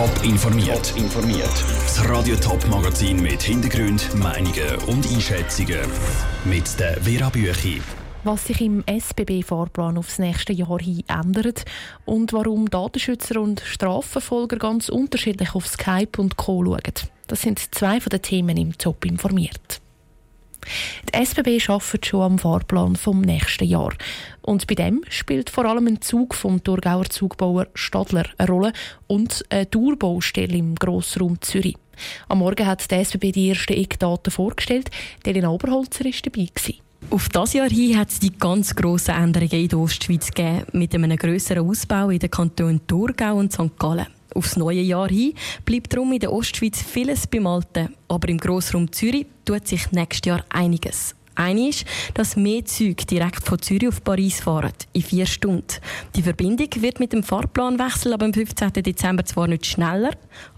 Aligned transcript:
Top 0.00 0.24
informiert. 0.24 0.94
informiert. 0.96 1.64
Das 1.82 2.08
Radio 2.08 2.34
Top 2.36 2.66
Magazin 2.68 3.20
mit 3.20 3.42
Hintergrund, 3.42 4.14
Meinungen 4.14 4.76
und 4.86 5.06
Einschätzungen 5.06 5.80
mit 6.46 6.80
der 6.80 6.98
Vera 7.02 7.28
Büchi. 7.28 7.82
Was 8.24 8.46
sich 8.46 8.62
im 8.62 8.82
SBB-Fahrplan 8.86 9.98
aufs 9.98 10.18
nächste 10.18 10.54
Jahr 10.54 10.78
hin 10.80 11.04
ändert 11.06 11.66
und 12.06 12.32
warum 12.32 12.70
Datenschützer 12.70 13.42
und 13.42 13.60
Strafverfolger 13.60 14.56
ganz 14.56 14.88
unterschiedlich 14.88 15.54
auf 15.54 15.66
Skype 15.66 16.16
und 16.16 16.38
Co. 16.38 16.64
schauen. 16.64 17.10
Das 17.26 17.42
sind 17.42 17.58
zwei 17.74 18.00
von 18.00 18.08
den 18.08 18.22
Themen 18.22 18.56
im 18.56 18.78
Top 18.78 19.04
informiert. 19.04 19.82
Die 21.08 21.24
SBB 21.24 21.68
arbeitet 21.68 22.06
schon 22.06 22.22
am 22.22 22.38
Fahrplan 22.38 22.96
vom 22.96 23.20
nächsten 23.20 23.64
Jahr. 23.64 23.92
Und 24.42 24.66
bei 24.66 24.74
dem 24.74 25.02
spielt 25.08 25.50
vor 25.50 25.64
allem 25.64 25.86
ein 25.86 26.00
Zug 26.00 26.34
vom 26.34 26.62
Thurgauer 26.62 27.08
Zugbauer 27.08 27.66
Stadler 27.74 28.26
eine 28.38 28.48
Rolle 28.48 28.72
und 29.06 29.44
eine 29.50 29.66
Dauerbaustelle 29.66 30.56
im 30.56 30.74
Grossraum 30.74 31.40
Zürich. 31.40 31.76
Am 32.28 32.38
Morgen 32.38 32.66
hat 32.66 32.90
die 32.90 32.94
SBB 32.94 33.32
die 33.32 33.48
ersten 33.50 33.74
Eckdaten 33.74 34.30
vorgestellt. 34.30 34.90
Delina 35.24 35.50
Oberholzer 35.50 36.04
war 36.04 36.12
dabei. 36.24 36.48
Auf 37.10 37.28
das 37.28 37.54
Jahr 37.54 37.68
hin 37.68 37.98
hat 37.98 38.10
es 38.10 38.20
die 38.20 38.30
ganz 38.30 38.74
grossen 38.74 39.14
Änderungen 39.14 39.52
in 39.52 39.68
der 39.68 39.78
Ostschweiz 39.78 40.30
gegeben, 40.30 40.66
mit 40.72 40.94
einem 40.94 41.16
grösseren 41.16 41.68
Ausbau 41.68 42.10
in 42.10 42.18
den 42.18 42.30
Kantonen 42.30 42.86
Thurgau 42.86 43.36
und 43.36 43.52
St. 43.52 43.78
Gallen. 43.78 44.06
Aufs 44.34 44.56
neue 44.56 44.80
Jahr 44.80 45.08
hin 45.08 45.34
bleibt 45.64 45.92
darum 45.92 46.12
in 46.12 46.20
der 46.20 46.32
Ostschweiz 46.32 46.82
vieles 46.82 47.26
beim 47.26 47.46
Alten. 47.46 47.94
Aber 48.08 48.28
im 48.28 48.38
Grossraum 48.38 48.90
Zürich 48.92 49.26
tut 49.44 49.66
sich 49.66 49.90
nächstes 49.92 50.28
Jahr 50.28 50.44
einiges. 50.48 51.14
Eine 51.40 51.68
ist, 51.68 51.86
dass 52.12 52.36
mehr 52.36 52.64
Züge 52.66 53.06
direkt 53.06 53.46
von 53.46 53.60
Zürich 53.62 53.88
auf 53.88 54.04
Paris 54.04 54.40
fahren, 54.40 54.72
in 54.92 55.00
vier 55.00 55.24
Stunden. 55.24 55.64
Die 56.14 56.22
Verbindung 56.22 56.68
wird 56.76 57.00
mit 57.00 57.14
dem 57.14 57.22
Fahrplanwechsel 57.22 58.12
ab 58.12 58.20
dem 58.20 58.34
15. 58.34 58.72
Dezember 58.74 59.24
zwar 59.24 59.46
nicht 59.46 59.64
schneller, 59.64 60.10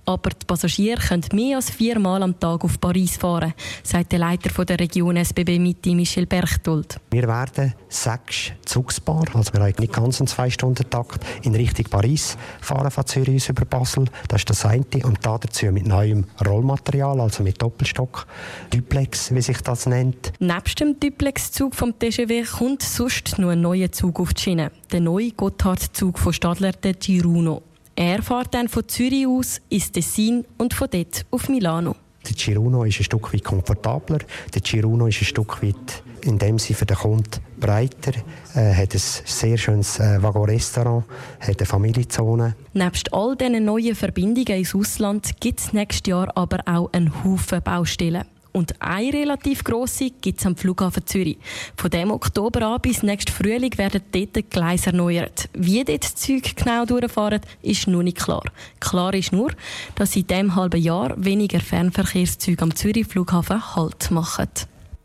aber 0.05 0.30
die 0.30 0.47
Passagiere 0.47 1.01
können 1.01 1.24
mehr 1.33 1.56
als 1.56 1.70
viermal 1.70 2.23
am 2.23 2.38
Tag 2.38 2.65
auf 2.65 2.80
Paris 2.80 3.16
fahren, 3.16 3.54
sagt 3.82 4.13
der 4.13 4.18
Leiter 4.18 4.65
der 4.65 4.79
Region 4.79 5.16
SBB 5.16 5.59
Mitte, 5.59 5.95
Michel 5.95 6.27
Berchtold. 6.27 6.99
Wir 7.10 7.29
werden 7.29 7.74
sechs 7.88 8.52
Zugspaar, 8.65 9.24
also 9.35 9.52
wir 9.52 9.60
haben 9.60 9.74
nicht 9.79 9.93
ganz 9.93 10.21
einen 10.21 10.27
Zwei-Stunden-Takt, 10.27 11.24
in 11.43 11.54
Richtung 11.54 11.87
Paris 11.87 12.37
fahren 12.60 12.90
von 12.90 13.07
Zürich 13.07 13.49
über 13.49 13.65
Basel. 13.65 14.07
Das 14.29 14.40
ist 14.40 14.51
das 14.51 14.65
eine. 14.65 14.82
Und 15.04 15.18
da 15.23 15.38
dazu 15.38 15.66
mit 15.66 15.87
neuem 15.87 16.24
Rollmaterial, 16.45 17.21
also 17.21 17.43
mit 17.43 17.60
Doppelstock, 17.60 18.27
Duplex, 18.71 19.34
wie 19.34 19.43
sich 19.43 19.60
das 19.60 19.87
nennt. 19.87 20.32
Nebst 20.40 20.80
dem 20.80 20.99
Duplex-Zug 20.99 21.74
vom 21.74 21.99
TGW 21.99 22.43
kommt 22.45 22.82
sonst 22.82 23.38
noch 23.38 23.51
ein 23.51 23.60
neuer 23.60 23.93
Zug 23.93 24.21
auf 24.21 24.34
die 24.34 24.43
Schiene. 24.43 24.73
Der 24.90 25.01
neue 25.01 25.30
Gotthard-Zug 25.30 26.18
von 26.18 26.32
Stadler, 26.32 26.73
der 26.73 26.95
Giruno. 26.95 27.62
Er 27.95 28.23
fährt 28.23 28.54
dann 28.54 28.68
von 28.68 28.88
Zürich 28.88 29.26
aus 29.26 29.60
ins 29.68 29.93
Tessin 29.93 30.45
und 30.59 30.73
von 30.73 30.88
dort 30.90 31.26
auf 31.30 31.48
Milano. 31.48 31.95
Der 32.26 32.37
Ciruno 32.37 32.84
ist 32.84 33.01
ein 33.01 33.04
Stück 33.04 33.34
weit 33.34 33.45
komfortabler. 33.45 34.21
Der 34.54 34.62
Ciruno 34.62 35.09
ist 35.09 35.21
ein 35.21 35.24
Stück 35.24 35.62
weit, 35.62 36.02
in 36.23 36.38
dem 36.38 36.59
sie 36.59 36.73
für 36.73 36.87
den 36.87 36.96
Kunden 36.96 37.40
breiter, 37.59 38.12
äh, 38.54 38.74
hat 38.74 38.95
ein 38.95 39.01
sehr 39.01 39.59
schönes 39.59 39.99
äh, 39.99 40.23
Waggon-Restaurant, 40.23 41.04
hat 41.40 41.59
eine 41.59 41.66
Familienzone. 41.66 42.54
Nebst 42.74 43.12
all 43.12 43.37
diesen 43.37 43.65
neuen 43.65 43.95
Verbindungen 43.95 44.59
ins 44.59 44.74
Ausland 44.74 45.40
gibt 45.40 45.60
es 45.60 45.73
nächstes 45.73 46.09
Jahr 46.09 46.37
aber 46.37 46.60
auch 46.66 46.93
einen 46.93 47.24
Haufen 47.24 47.60
Baustellen. 47.62 48.24
Und 48.53 48.81
eine 48.81 49.13
relativ 49.13 49.65
grosse 49.65 50.11
gibt 50.11 50.39
es 50.39 50.47
am 50.47 50.57
Flughafen 50.57 51.07
Zürich. 51.07 51.39
Von 51.77 51.91
dem 51.91 52.11
Oktober 52.11 52.63
an 52.67 52.81
bis 52.81 53.03
nächsten 53.03 53.33
Frühling 53.33 53.77
werden 53.79 54.03
dort 54.13 54.37
die 54.37 54.43
Gleise 54.43 54.87
erneuert. 54.87 55.49
Wie 55.55 55.83
dort 55.83 56.05
die 56.05 56.15
Züge 56.15 56.51
genau 56.55 56.85
durchfahren, 56.85 57.41
ist 57.63 57.87
noch 57.89 58.03
nicht 58.03 58.19
klar. 58.19 58.45
Klar 58.79 59.15
ist 59.15 59.33
nur, 59.33 59.53
dass 59.95 60.17
in 60.17 60.27
diesem 60.27 60.55
halben 60.55 60.80
Jahr 60.80 61.15
weniger 61.17 61.61
Fernverkehrszüge 61.61 62.63
am 62.63 62.75
Zürich 62.77 63.07
Flughafen 63.07 63.75
Halt 63.75 64.11
machen. 64.11 64.49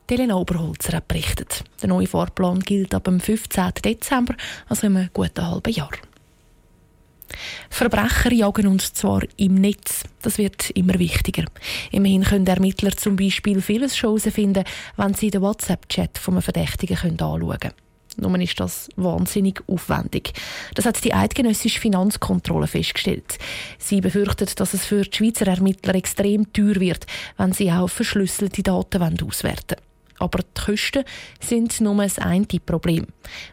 Elena 0.09 0.35
Oberholzer 0.35 0.97
hat 0.97 1.07
berichtet. 1.07 1.63
Der 1.81 1.89
neue 1.89 2.07
Fahrplan 2.07 2.61
gilt 2.61 2.93
ab 2.95 3.03
dem 3.05 3.19
15. 3.19 3.73
Dezember, 3.83 4.35
also 4.69 4.87
in 4.87 4.95
einem 4.95 5.09
guten 5.13 5.45
halben 5.45 5.73
Jahr. 5.73 5.91
Verbrecher 7.69 8.31
jagen 8.31 8.67
uns 8.67 8.93
zwar 8.93 9.21
im 9.37 9.55
Netz, 9.55 10.03
das 10.21 10.37
wird 10.37 10.69
immer 10.71 10.97
wichtiger. 10.99 11.45
Immerhin 11.91 12.23
können 12.23 12.47
Ermittler 12.47 12.91
zum 12.91 13.15
Beispiel 13.15 13.61
vieles 13.61 13.95
Chancen 13.95 14.31
finden, 14.31 14.63
wenn 14.95 15.13
sie 15.13 15.31
den 15.31 15.41
WhatsApp-Chat 15.41 16.17
vom 16.17 16.41
Verdächtigen 16.41 16.97
anschauen 16.97 17.59
können. 17.59 17.87
Nur 18.19 18.39
ist 18.39 18.59
das 18.59 18.89
wahnsinnig 18.95 19.61
aufwendig. 19.67 20.33
Das 20.73 20.85
hat 20.85 21.03
die 21.03 21.13
eidgenössische 21.13 21.79
Finanzkontrolle 21.79 22.65
festgestellt. 22.65 23.37
Sie 23.77 24.01
befürchtet, 24.01 24.59
dass 24.59 24.73
es 24.73 24.85
für 24.85 25.03
die 25.03 25.15
Schweizer 25.15 25.47
Ermittler 25.47 25.93
extrem 25.93 26.51
teuer 26.51 26.79
wird, 26.79 27.05
wenn 27.37 27.53
sie 27.53 27.71
auch 27.71 27.89
verschlüsselte 27.89 28.63
Daten 28.63 29.03
auswerten 29.03 29.77
wollen. 29.77 29.87
Aber 30.19 30.39
die 30.39 30.61
Kosten 30.65 31.03
sind 31.39 31.79
nur 31.79 31.95
das 32.01 32.17
eine 32.17 32.45
Problem. 32.65 33.05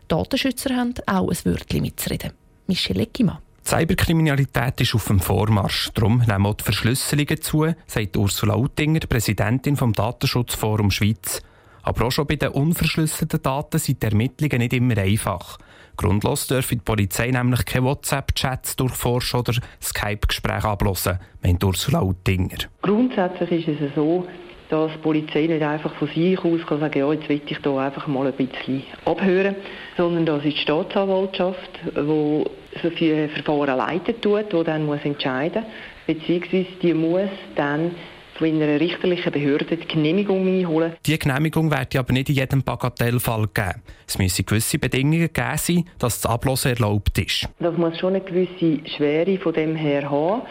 Datenschützer 0.08 0.74
haben 0.74 0.94
auch 1.06 1.28
ein 1.28 1.44
Wörtchen 1.44 1.82
mitzureden. 1.82 2.32
Michelle 2.66 3.02
Eckimann. 3.02 3.38
Die 3.64 3.70
Cyberkriminalität 3.70 4.78
ist 4.82 4.94
auf 4.94 5.06
dem 5.06 5.20
Vormarsch. 5.20 5.90
Darum 5.94 6.18
nehmen 6.18 6.44
auch 6.44 6.54
die 6.54 6.64
Verschlüsselungen 6.64 7.40
zu, 7.40 7.74
sagt 7.86 8.16
Ursula 8.16 8.56
Uttinger, 8.56 9.00
Präsidentin 9.00 9.76
vom 9.76 9.94
Datenschutzforum 9.94 10.90
Schweiz. 10.90 11.42
Aber 11.82 12.06
auch 12.06 12.12
schon 12.12 12.26
bei 12.26 12.36
den 12.36 12.50
unverschlüsselten 12.50 13.40
Daten 13.40 13.78
sind 13.78 14.02
die 14.02 14.06
Ermittlungen 14.06 14.58
nicht 14.58 14.74
immer 14.74 14.98
einfach. 14.98 15.58
Grundlos 15.96 16.46
dürfen 16.46 16.78
die 16.78 16.84
Polizei 16.84 17.30
nämlich 17.30 17.64
keine 17.64 17.86
WhatsApp-Chats 17.86 18.76
durchforschen 18.76 19.40
oder 19.40 19.54
Skype-Gespräche 19.80 20.68
ablösen, 20.68 21.18
meint 21.42 21.64
Ursula 21.64 22.02
Uttinger. 22.02 22.58
Grundsätzlich 22.82 23.66
ist 23.66 23.80
es 23.80 23.94
so, 23.94 24.26
dass 24.68 24.92
die 24.92 24.98
Polizei 24.98 25.46
nicht 25.46 25.62
einfach 25.62 25.94
von 25.94 26.08
sich 26.08 26.38
aus 26.38 26.66
kann 26.66 26.80
sagen 26.80 26.98
ja, 26.98 27.12
jetzt 27.12 27.28
will 27.28 27.40
ich 27.46 27.58
da 27.58 27.86
einfach 27.86 28.06
mal 28.06 28.26
ein 28.26 28.32
bisschen 28.32 28.82
abhören, 29.04 29.56
sondern 29.96 30.26
das 30.26 30.44
ist 30.44 30.56
die 30.56 30.62
Staatsanwaltschaft, 30.62 31.70
die 31.84 32.44
so 32.82 32.90
viele 32.96 33.28
Verfahren 33.28 33.76
leiten 33.76 34.20
tut, 34.20 34.52
die 34.52 34.64
dann 34.64 34.86
muss 34.86 35.04
entscheiden 35.04 35.62
muss, 35.62 36.16
beziehungsweise 36.16 36.66
die 36.82 36.94
muss 36.94 37.30
dann 37.54 37.92
von 38.36 38.48
einer 38.48 38.80
richterlichen 38.80 39.30
Behörde 39.32 39.76
die 39.76 39.86
Genehmigung 39.86 40.46
einholen. 40.46 40.94
Die 41.06 41.18
Genehmigung 41.18 41.70
wird 41.70 41.94
aber 41.94 42.12
nicht 42.12 42.28
in 42.30 42.34
jedem 42.34 42.62
Bagatellfall 42.64 43.48
geben. 43.54 43.82
Es 44.08 44.18
müssen 44.18 44.44
gewisse 44.44 44.78
Bedingungen 44.78 45.32
geben 45.32 45.56
sein, 45.56 45.84
dass 45.98 46.20
das 46.20 46.30
Ablosen 46.30 46.72
erlaubt 46.72 47.16
ist. 47.18 47.48
Das 47.60 47.76
muss 47.76 47.96
schon 47.98 48.14
eine 48.14 48.24
gewisse 48.24 48.80
Schwere 48.90 49.38
von 49.38 49.52
dem 49.52 49.76
her 49.76 50.10
haben 50.10 50.42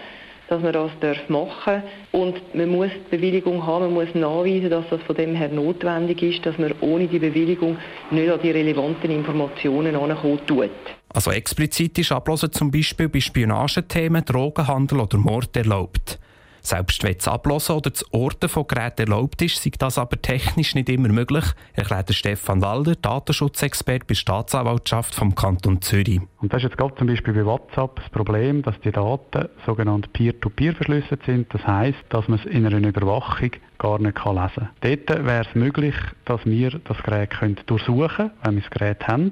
dass 0.47 0.61
man 0.61 0.73
das 0.73 0.89
machen 1.29 1.51
darf. 1.65 1.83
Und 2.11 2.55
man 2.55 2.69
muss 2.69 2.89
die 2.89 3.15
Bewilligung 3.15 3.65
haben, 3.65 3.85
man 3.85 4.05
muss 4.05 4.15
nachweisen, 4.15 4.69
dass 4.69 4.85
das 4.89 5.01
von 5.03 5.15
dem 5.15 5.35
her 5.35 5.49
notwendig 5.49 6.21
ist, 6.21 6.45
dass 6.45 6.57
man 6.57 6.73
ohne 6.81 7.07
die 7.07 7.19
Bewilligung 7.19 7.77
nicht 8.11 8.29
an 8.29 8.39
die 8.41 8.51
relevanten 8.51 9.11
Informationen 9.11 9.95
ankommen 9.95 10.39
tut. 10.45 10.69
Also 11.13 11.31
explizit 11.31 11.97
ist 11.99 12.11
Ablösen 12.11 12.51
zum 12.51 12.71
Beispiel 12.71 13.07
bei 13.07 13.19
Spionagethemen, 13.19 14.25
Drogenhandel 14.25 14.99
oder 14.99 15.17
Mord 15.17 15.55
erlaubt. 15.55 16.19
Selbst 16.65 17.03
wenn 17.03 17.15
das 17.15 17.27
Ablosen 17.27 17.75
oder 17.75 17.89
das 17.89 18.05
Orten 18.13 18.47
von 18.47 18.65
Geräten 18.65 19.01
erlaubt 19.01 19.41
ist, 19.41 19.61
sei 19.61 19.71
das 19.77 19.97
aber 19.97 20.21
technisch 20.21 20.75
nicht 20.75 20.87
immer 20.87 21.09
möglich, 21.09 21.43
erklärt 21.73 22.13
Stefan 22.13 22.61
Walder, 22.61 22.95
Datenschutzexperte 22.95 24.05
bei 24.07 24.13
Staatsanwaltschaft 24.13 25.13
vom 25.13 25.35
Kanton 25.35 25.81
Zürich. 25.81 26.21
Und 26.41 26.53
das 26.53 26.63
ist 26.63 26.69
jetzt 26.69 26.77
gerade 26.77 26.95
zum 26.95 27.07
Beispiel 27.07 27.33
bei 27.33 27.45
WhatsApp 27.45 27.97
das 27.97 28.09
Problem, 28.11 28.61
dass 28.61 28.79
die 28.79 28.93
Daten 28.93 29.49
sogenannt 29.65 30.13
peer-to-peer 30.13 30.73
verschlüsselt 30.73 31.21
sind. 31.25 31.53
Das 31.53 31.67
heißt, 31.67 31.99
dass 32.07 32.29
man 32.29 32.39
es 32.39 32.45
in 32.45 32.65
einer 32.65 32.87
Überwachung 32.87 33.51
gar 33.77 33.99
nicht 33.99 34.17
lesen 34.23 34.49
kann. 34.55 34.69
Dort 34.79 35.25
wäre 35.25 35.45
es 35.45 35.55
möglich, 35.55 35.95
dass 36.23 36.45
wir 36.45 36.79
das 36.85 36.97
Gerät 37.03 37.31
durchsuchen 37.65 38.07
können, 38.07 38.31
wenn 38.41 38.55
wir 38.55 38.61
das 38.61 38.71
Gerät 38.71 39.05
haben. 39.05 39.31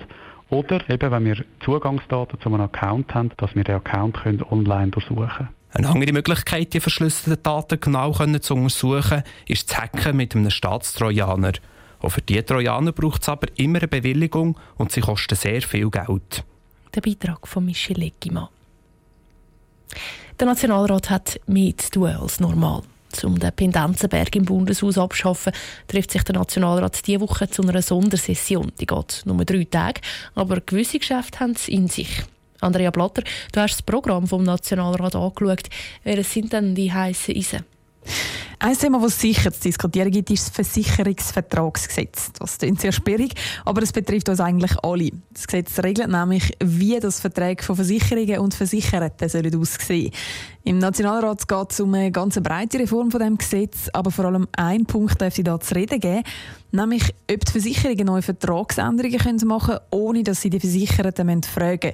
Oder 0.49 0.81
eben, 0.89 1.11
wenn 1.11 1.23
wir 1.23 1.45
Zugangsdaten 1.63 2.41
zu 2.41 2.49
einem 2.49 2.59
Account 2.59 3.15
haben, 3.15 3.31
dass 3.37 3.55
wir 3.55 3.63
den 3.63 3.75
Account 3.75 4.17
online 4.51 4.91
durchsuchen 4.91 5.29
können. 5.29 5.60
Eine 5.73 5.89
andere 5.89 6.11
Möglichkeit, 6.11 6.73
die 6.73 6.81
verschlüsselten 6.81 7.41
Daten 7.43 7.79
genau 7.79 8.11
zu 8.11 8.55
untersuchen, 8.55 9.23
ist 9.47 9.69
das 9.69 9.77
Hacken 9.77 10.17
mit 10.17 10.35
einem 10.35 10.51
Staatstrojaner. 10.51 11.53
Auch 12.01 12.09
für 12.09 12.21
diese 12.21 12.45
Trojaner 12.45 12.91
braucht 12.91 13.21
es 13.21 13.29
aber 13.29 13.47
immer 13.55 13.79
eine 13.79 13.87
Bewilligung 13.87 14.57
und 14.77 14.91
sie 14.91 15.01
kosten 15.01 15.35
sehr 15.35 15.61
viel 15.61 15.89
Geld. 15.89 16.43
Der 16.93 17.01
Beitrag 17.01 17.47
von 17.47 17.65
Michel 17.65 18.01
Eggimann. 18.01 18.49
Der 20.39 20.47
Nationalrat 20.47 21.09
hat 21.09 21.39
mehr 21.47 21.77
zu 21.77 21.91
tun 21.91 22.09
als 22.09 22.39
normal. 22.39 22.81
Um 23.23 23.39
den 23.39 23.51
Pendenzenberg 23.51 24.35
im 24.35 24.45
Bundeshaus 24.45 24.97
abzuschaffen, 24.97 25.53
trifft 25.87 26.11
sich 26.11 26.23
der 26.23 26.35
Nationalrat 26.35 27.05
diese 27.05 27.21
Woche 27.21 27.49
zu 27.49 27.61
einer 27.61 27.81
Sondersession. 27.81 28.71
Die 28.79 28.85
geht 28.85 29.21
nur 29.25 29.45
drei 29.45 29.65
Tage, 29.65 30.01
aber 30.33 30.61
gewisse 30.61 30.99
Geschäfte 30.99 31.39
haben 31.39 31.51
es 31.51 31.67
in 31.67 31.87
sich. 31.87 32.23
Andrea 32.61 32.91
Blatter, 32.91 33.23
du 33.51 33.59
hast 33.59 33.73
das 33.73 33.81
Programm 33.81 34.27
vom 34.27 34.43
Nationalrat 34.43 35.15
angeschaut. 35.15 35.67
Wer 36.03 36.23
sind 36.23 36.53
denn 36.53 36.75
die 36.75 36.91
heißen 36.91 37.35
Eisen? 37.35 37.65
Ein 38.63 38.77
Thema, 38.77 39.01
das 39.01 39.19
sicher 39.19 39.51
zu 39.51 39.61
diskutieren 39.61 40.11
gibt, 40.11 40.29
ist 40.29 40.45
das 40.45 40.55
Versicherungsvertragsgesetz. 40.55 42.31
Das 42.37 42.59
klingt 42.59 42.79
sehr 42.79 42.91
schwierig, 42.91 43.33
aber 43.65 43.81
es 43.81 43.91
betrifft 43.91 44.29
uns 44.29 44.39
eigentlich 44.39 44.73
alle. 44.83 45.09
Das 45.33 45.47
Gesetz 45.47 45.79
regelt 45.79 46.09
nämlich, 46.09 46.55
wie 46.63 46.99
das 46.99 47.21
Verträge 47.21 47.63
von 47.63 47.75
Versicherungen 47.75 48.37
und 48.37 48.53
Versicherten 48.53 49.29
sollen 49.29 49.55
aussehen 49.55 50.11
Im 50.63 50.77
Nationalrat 50.77 51.47
geht 51.47 51.71
es 51.71 51.79
um 51.79 51.91
eine 51.95 52.11
ganz 52.11 52.39
breite 52.39 52.77
Reform 52.77 53.09
von 53.09 53.21
dem 53.21 53.39
Gesetz, 53.39 53.89
aber 53.93 54.11
vor 54.11 54.25
allem 54.25 54.47
ein 54.55 54.85
Punkt 54.85 55.19
dürfte 55.19 55.41
da 55.41 55.59
zu 55.59 55.73
reden 55.73 55.99
geben, 55.99 56.21
nämlich 56.71 57.15
ob 57.31 57.43
die 57.43 57.51
Versicherungen 57.51 58.05
neue 58.05 58.21
Vertragsänderungen 58.21 59.47
machen 59.47 59.69
können, 59.69 59.85
ohne 59.89 60.21
dass 60.21 60.39
sie 60.39 60.51
die 60.51 60.59
Versicherten 60.59 61.41
fragen 61.41 61.93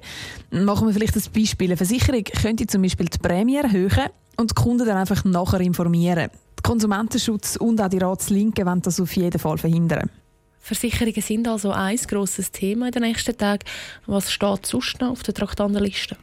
müssen. 0.51 0.65
Machen 0.65 0.87
wir 0.87 0.93
vielleicht 0.93 1.15
ein 1.15 1.31
Beispiel. 1.33 1.67
Eine 1.67 1.77
Versicherung 1.77 2.25
könnte 2.25 2.67
zum 2.67 2.81
Beispiel 2.81 3.05
die 3.05 3.19
Prämie 3.19 3.55
erhöhen 3.55 4.09
und 4.35 4.51
die 4.51 4.61
Kunden 4.61 4.85
dann 4.85 4.97
einfach 4.97 5.23
nachher 5.23 5.61
informieren. 5.61 6.29
Konsumentenschutz 6.67 7.55
und 7.55 7.79
auch 7.79 7.87
die 7.87 7.97
Ratslinke 7.97 8.65
wollen 8.65 8.81
das 8.81 8.99
auf 8.99 9.15
jeden 9.15 9.39
Fall 9.39 9.57
verhindern. 9.57 10.09
Versicherungen 10.59 11.21
sind 11.21 11.47
also 11.47 11.71
ein 11.71 11.95
grosses 11.95 12.51
Thema 12.51 12.87
in 12.87 12.91
den 12.91 13.03
nächsten 13.03 13.37
Tagen. 13.37 13.63
Was 14.05 14.33
steht 14.33 14.65
sonst 14.65 14.99
noch 14.99 15.11
auf 15.11 15.23
der 15.23 15.33
Traktandenliste? 15.33 16.17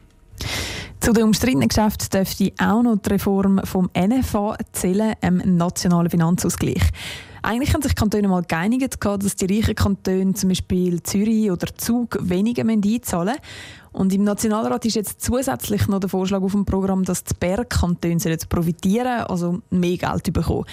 Zu 0.99 1.13
den 1.13 1.23
umstrittenen 1.23 1.67
Geschäften 1.67 2.09
dürfte 2.11 2.51
auch 2.59 2.83
noch 2.83 2.97
die 2.97 3.09
Reform 3.09 3.59
vom 3.63 3.89
NFA 3.97 4.55
zählen, 4.71 5.15
dem 5.23 5.57
nationalen 5.57 6.11
Finanzausgleich. 6.11 6.91
Eigentlich 7.45 7.75
haben 7.75 7.83
sich 7.83 7.93
Kantone 7.93 8.27
mal 8.27 8.41
geeinigt, 8.41 8.97
dass 8.99 9.35
die 9.35 9.45
reichen 9.45 9.75
Kantone, 9.75 10.33
zum 10.33 10.49
Beispiel 10.49 11.03
Zürich 11.03 11.51
oder 11.51 11.67
Zug, 11.77 12.17
weniger 12.19 12.67
einzahlen 12.67 13.27
müssen. 13.27 13.39
Und 13.91 14.11
im 14.13 14.23
Nationalrat 14.23 14.83
ist 14.85 14.95
jetzt 14.95 15.21
zusätzlich 15.21 15.87
noch 15.87 15.99
der 15.99 16.09
Vorschlag 16.09 16.41
auf 16.41 16.53
dem 16.53 16.65
Programm, 16.65 17.03
dass 17.03 17.23
die 17.23 17.35
Bergkantone 17.39 18.17
profitieren 18.49 19.25
also 19.27 19.61
mehr 19.69 19.97
Geld 19.97 20.33
bekommen. 20.33 20.65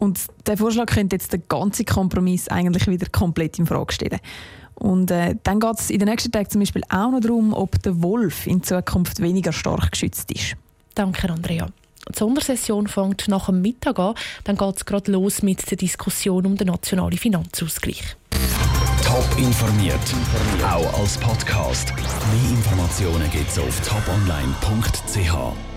Und 0.00 0.18
der 0.46 0.56
Vorschlag 0.56 0.86
könnte 0.86 1.14
jetzt 1.14 1.32
den 1.32 1.44
ganzen 1.48 1.86
Kompromiss 1.86 2.48
eigentlich 2.48 2.88
wieder 2.88 3.06
komplett 3.08 3.60
in 3.60 3.66
Frage 3.66 3.92
stellen. 3.92 4.18
Und 4.74 5.12
äh, 5.12 5.36
dann 5.44 5.60
geht 5.60 5.78
es 5.78 5.90
in 5.90 6.00
den 6.00 6.08
nächsten 6.08 6.32
Tagen 6.32 6.50
zum 6.50 6.60
Beispiel 6.60 6.82
auch 6.88 7.12
noch 7.12 7.20
darum, 7.20 7.54
ob 7.54 7.80
der 7.82 8.02
Wolf 8.02 8.48
in 8.48 8.64
Zukunft 8.64 9.20
weniger 9.20 9.52
stark 9.52 9.92
geschützt 9.92 10.32
ist. 10.32 10.56
Danke, 10.94 11.30
Andrea. 11.30 11.68
Die 12.08 12.18
Sondersession 12.18 12.86
fängt 12.86 13.28
nach 13.28 13.46
dem 13.46 13.62
Mittag 13.62 13.98
an. 13.98 14.14
Dann 14.44 14.56
geht 14.56 14.76
es 14.76 14.84
gerade 14.84 15.10
los 15.12 15.42
mit 15.42 15.70
der 15.70 15.76
Diskussion 15.76 16.46
um 16.46 16.56
den 16.56 16.68
nationalen 16.68 17.18
Finanzausgleich. 17.18 18.16
Top 19.04 19.26
informiert, 19.38 19.98
auch 20.62 21.00
als 21.00 21.16
Podcast. 21.18 21.92
Mehr 21.96 22.50
Informationen 22.50 23.30
gibt 23.30 23.50
es 23.50 23.58
auf 23.58 23.80
toponline.ch. 23.80 25.75